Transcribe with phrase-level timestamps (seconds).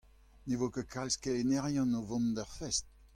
[0.47, 2.85] Ne vo ket kalz kelennerien o vont d'ar fest.